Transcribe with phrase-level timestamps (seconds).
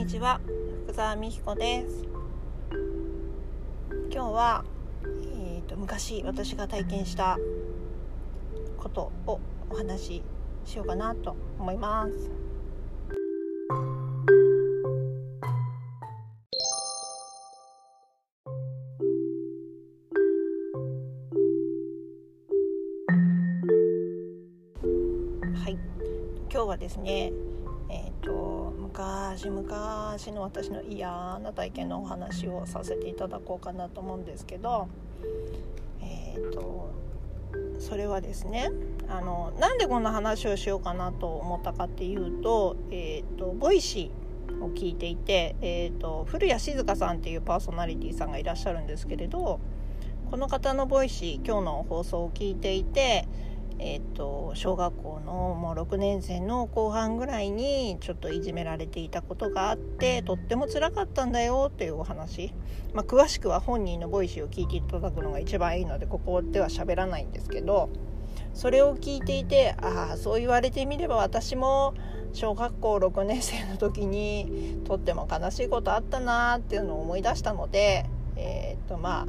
[0.00, 0.40] にちは。
[0.86, 2.06] 福沢美彦です。
[4.10, 4.64] 今日は、
[5.04, 7.38] えーと、昔私が体験した
[8.78, 10.22] ことをお話し
[10.64, 12.30] しようかなと思います。
[25.62, 25.78] はい。
[26.50, 27.34] 今日はですね
[27.90, 28.39] えっ、ー、と
[29.30, 34.88] 昔昔の私の嫌な体験のお話をさせていただこうかなと思うんですけど
[36.00, 36.90] えっ、ー、と
[37.78, 38.70] それはですね
[39.08, 49.60] あのなんでこんな話をしようかなと思ったかっていうと,、えーと、 Voicy を聞いていて、えーと古谷静香さんっていうパーソナリティーさんがいらっしゃるんですけれど
[50.30, 53.28] この方の Voicy 今日の放送を聞いていて
[53.82, 62.52] えーと、小学校のもう6年生の後半ぐらいにちょっといじめられていたことがあってとってもつらかったんだよっていうお話、
[62.92, 67.88] まあ、詳しくは本人のボイスを聞いていただくのが一番いいのでここでは喋らないんですけど
[68.52, 71.94] それを聞いていてああそう言われてみれば私も
[72.34, 78.04] 小学校6年生の時にとっても悲しいことあったなっていうのを思い出したので
[78.36, 79.26] えっ、ー、とまあ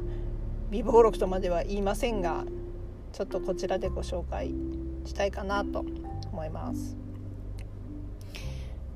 [0.70, 2.44] 微暴録とまでは言いませんが
[3.12, 4.54] ちょっとこちらでご紹介
[5.04, 5.84] したいかなと
[6.32, 6.96] 思います。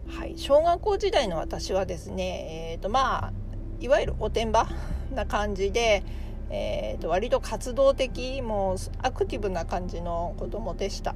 [0.09, 3.33] はい、小学校時代の私はですね、えーとまあ、
[3.81, 4.69] いわゆるおてんば
[5.15, 6.03] な感じで、
[6.49, 11.15] えーと、割と活動的もうアクティブな感じの子供でした。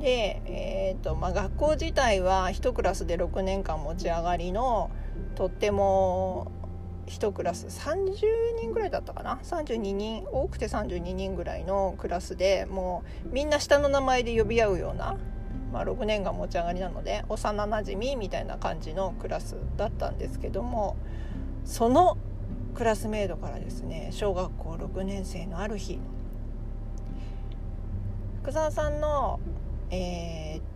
[0.00, 4.90] で、えーとまあ、学校自体は1クラスで6年間持ち上がりの
[5.34, 6.52] とっても
[7.06, 7.66] 1クラス。
[7.66, 8.14] 30
[8.60, 10.26] 人ぐらいだったかな？32人。
[10.30, 15.16] 多くて32人ぐらいのクラスでもうみんな下の名前で呼び合うような、
[15.72, 20.96] まあ、6年が持ち上がりなので幼なじみみたいな感じのクラスだったんですけども
[21.64, 22.18] その
[22.74, 25.98] クラスメートからですね小学校6年生のある日
[28.42, 29.40] 福沢さんの、
[29.90, 30.75] えー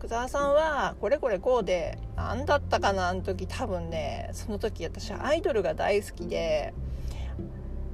[0.00, 6.72] 福沢さんはこれこれこうで何だったかなあの時多分ねその時私アイドルが大好きで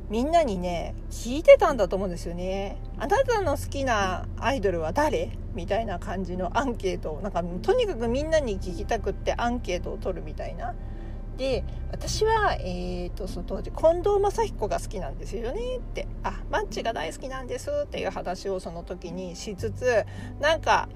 [0.08, 2.80] みんなにね聞いてたんだと思うんですよね。
[2.96, 5.36] あなたの好きなアイドルは誰？
[5.54, 10.76] みたいな感じのアンケートをなんかとにかくみんなに聞きたくってアンケートを取るみたいな。
[11.36, 20.06] で私は、えーと、その当時近藤正彦が好きなんですよねってあマッチが大好きなんですっていう話をその時にしつつ
[20.40, 20.88] なんか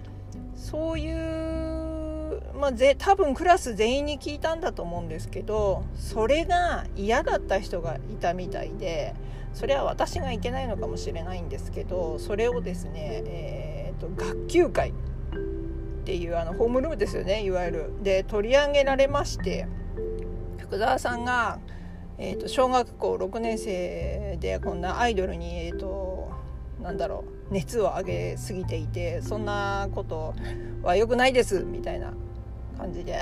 [0.61, 9.15] そういうまあぜ多分クラス全員に聞いたんだと思うんですけどそれが嫌だった人がいたみたいで
[9.55, 14.93] それは私がいけないのかもしれないんですけどそれをですね、えーと、学級会っ
[16.05, 17.93] ていうあのホームルームですよねいわゆる。
[18.03, 19.67] で取り上げられまして
[20.59, 21.59] 福沢さんが、
[22.19, 26.20] えーと、小学校6年生でこんなアイドルに、えーと
[26.83, 30.35] なんだろう熱を上げすぎていてそんなこと
[30.83, 32.13] は良くないですみたいな
[32.79, 33.21] 感じで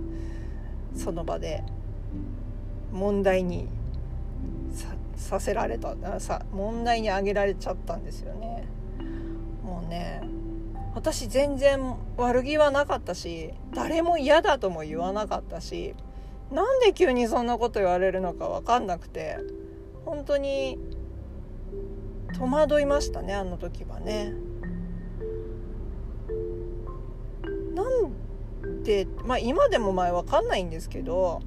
[0.94, 1.62] その場で
[2.92, 3.68] 問題に
[5.16, 8.64] させられたさ問題に挙げられちゃったんですよね。
[9.64, 10.22] もうね
[10.94, 15.94] 私全然悪気はなかったし誰も嫌だとも言わなかったし
[16.50, 19.38] なんで急にそんなこと言われるのか分かんなくて
[20.04, 20.78] 本当に
[22.38, 24.34] 戸惑いましたねあの時はね。
[27.74, 31.40] なんでまあ今でも前わかんないんですけど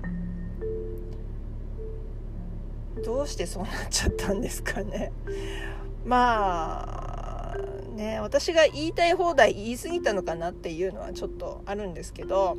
[3.04, 5.12] どうしてそうなっちゃったんですかね。
[6.06, 7.58] まあ
[7.96, 12.58] ね私が言いたい放題言い過ぎたのかなっていうのはちょっとあるんですけど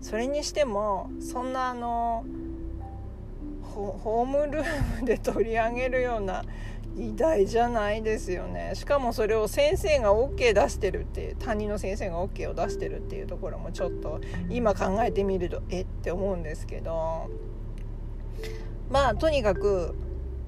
[0.00, 2.24] それにしてもそんなあの
[3.62, 6.44] ホームルームで取り上げるような
[6.96, 8.72] 偉大じゃないですよね。
[8.74, 15.82] しかもそれを先生が OK 出してるっていう担任の先生が OK を出してるっていうところもちょっと今考えてみるとえ？
[15.82, 17.28] って思うんですけど。
[18.90, 19.94] まあとにかく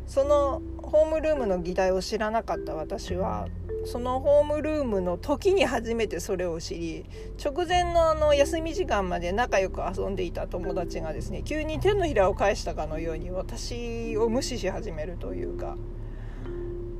[0.06, 3.47] そのホームルームの議題を知らなかった私は
[3.85, 7.05] そのホームルームの時に初めてそれを知り
[7.43, 15.77] 直前のあの休み時間まで仲良く遊んでいた友達がですね急に手のひらを返したかのように私を無視し始めるというか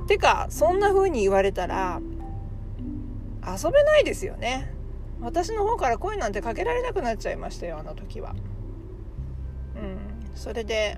[0.07, 2.01] てかそんな風に言われたら
[3.45, 4.73] 遊べないですよね。
[5.21, 8.35] 私の方から声なんてかけられなくなっちゃいましたよあの時は。
[9.75, 9.97] うん。
[10.35, 10.97] それで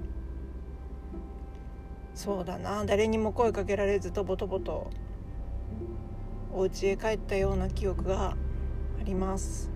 [2.13, 2.85] そうだな。
[2.85, 4.89] 誰にも声かけられずとぼとぼと
[6.53, 8.29] お家へ帰ったような記憶が
[8.99, 9.69] あります。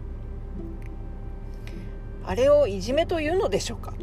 [2.25, 3.93] あれをいじめというのでしょうか。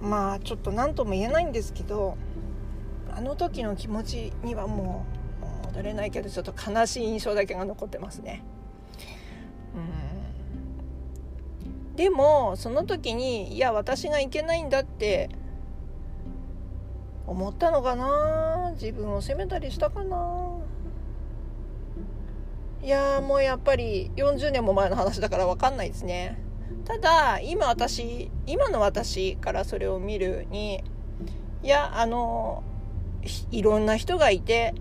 [0.00, 2.16] まあちょっと何とも言えないんですけど
[3.14, 5.04] あの時の気持ちにはも
[5.64, 8.42] う戻れないけどちょっと悲しい印象だけが残ってますね。
[9.74, 9.78] う
[11.92, 11.96] ん。
[11.96, 15.30] でもその時にいや私がいけないんだって
[17.26, 18.72] 思ったのかな？
[18.74, 20.48] 自分を責めたりしたかな？
[22.82, 26.38] いやもうやっぱり40年も前の話だから分かんないですね。
[26.84, 30.82] ただ今私今の私からそれを見るに
[31.62, 32.64] いやあの
[33.50, 34.74] いろんな人がいて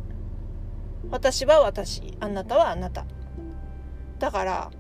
[1.09, 3.05] 私は私あなたはあなた。
[4.19, 4.71] だから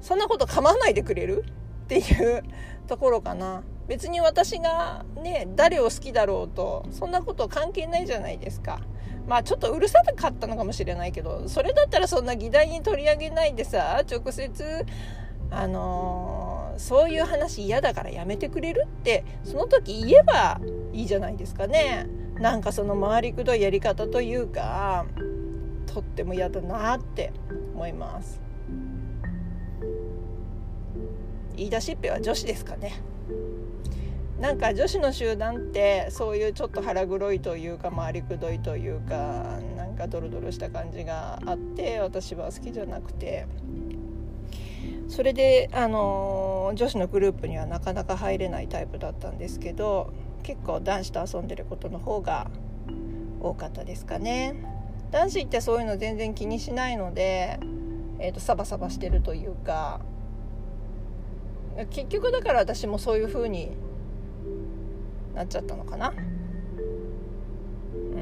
[0.00, 1.44] そんなこと構わないでくれる？
[1.84, 2.42] っていう
[2.86, 3.62] ところかな。
[3.88, 8.80] 別に私がね誰を好きだろうとそんなこと関係ないじゃないですか。
[9.26, 14.86] まあちょっとうるさかったのかもしれないけどそれだったらそんな議題に取り上げないでさ直接
[15.50, 20.60] あのー、そういう話嫌だからやめてくれるってその時言えば
[20.92, 22.06] いいじゃないですかね。
[22.40, 25.04] なんかその回りくどいやり方というか
[25.86, 27.32] とっても嫌だなって
[27.74, 28.40] 思います。
[31.56, 32.94] 言い出しっぺは女子ですかね。
[34.40, 43.46] なんか女子の集団ってそういうちょっと腹黒いというか回りくどいというかなんかドロドロした感じがあって私は好きじゃなくて。
[45.08, 52.50] それであの女子のグループにはなかなか入れないタイプだったんですけど結構男子と遊んでることの方が
[53.40, 54.54] 多かったですかね。
[55.10, 57.58] 男子ってそういうの全然気にしないので、
[58.18, 60.00] えーと、サバサバしてるというか
[61.90, 63.72] 結局だから私もそういう風に
[65.34, 66.12] なっちゃったのかな。
[67.92, 68.20] う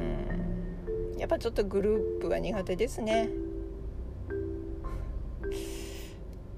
[1.16, 1.18] ん。
[1.18, 3.28] やっぱちょっとグループが苦手ですね。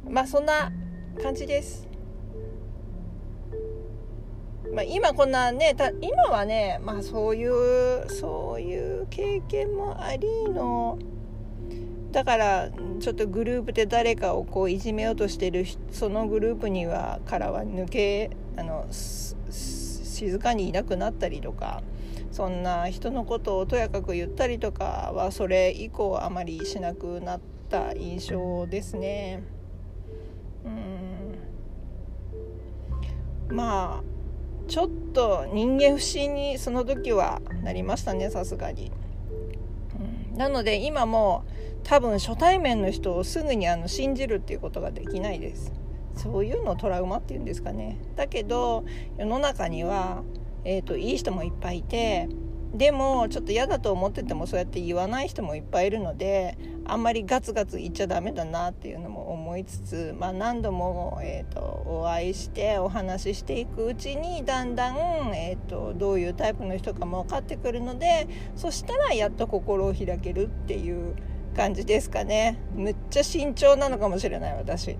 [0.09, 0.73] まあそんな
[1.23, 1.90] 感じです。
[4.73, 10.99] まあ、今こんなね今はね、まあ、そういうそういう経験もありの
[12.13, 12.71] だから
[13.01, 21.83] ちょっとグループで誰かをこういじめようとしてるそのグループにはからは抜けあの静かにいなくなったりとか
[22.31, 29.43] そんな人のことをとやかく言ったりとかはそれ以降あまりしなくなった印象ですね。
[30.65, 30.69] う
[33.53, 34.20] んまあ
[34.71, 38.93] ちょっと人間不信にその時はなりましたねさすがに、
[40.31, 41.45] うん、なので今も
[41.83, 45.73] 多分初対面の人をすぐにあの信じるっていうことができないです。
[46.15, 47.99] そういうのトラウマっていうんですかね。
[48.15, 48.85] だけど
[49.19, 50.23] 世の中には、
[50.65, 52.29] えーと、いい人もいっぱいいて
[52.73, 64.97] でもちょっと嫌だと思っててもそうやって言わない人もいっぱいいるのであんまりガツガツ言っちゃダメだなっていうのも思いつつ、まあ、何度も、えーと、お会いしてお話ししていくうちにだんだん、
[65.35, 68.27] えーと、どういうタイプの人かも分かってくるので
[68.57, 71.15] そしたらやっと心を開けるっていう
[71.55, 72.59] 感じですかね。
[72.75, 74.97] むっちゃ慎重なのかもしれない私。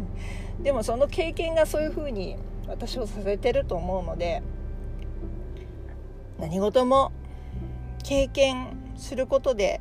[0.62, 2.36] でもその経験がそういう風に
[2.68, 4.42] 私をさせてると思うので
[6.38, 7.12] 何事も
[8.02, 9.80] 経験することで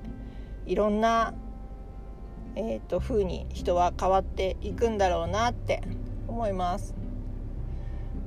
[0.65, 1.33] いろんな、
[2.55, 5.81] えーと、風に人は変わっていくんだろうなって
[6.27, 6.93] 思います。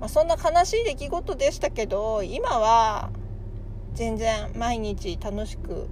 [0.01, 3.11] まあ、そんな悲しい出来事でしたけど今は
[3.95, 5.89] 全然毎日楽しく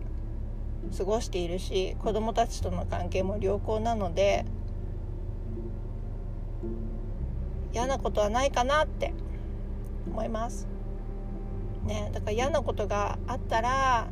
[0.97, 4.45] 過ごしているし子供たちとの関係も良好なので
[7.73, 9.15] 嫌なことはないかなって
[10.07, 10.69] 思います。
[11.85, 14.09] ね、だから嫌なことがあったら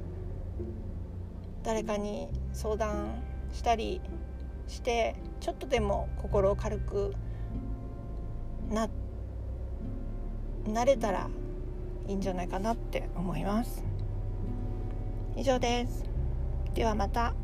[1.63, 3.23] 誰かに相談
[3.53, 4.01] したり
[4.67, 7.15] してちょっとでも心を軽く
[8.71, 8.89] な
[10.67, 11.29] なれたら
[12.09, 13.85] いいんじゃないかなって思います。
[15.37, 16.05] 以上です。
[16.75, 17.35] ではまた。